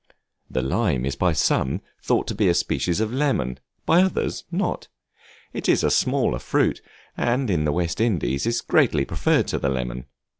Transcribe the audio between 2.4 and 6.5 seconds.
a species of lemon, by others not; it is a smaller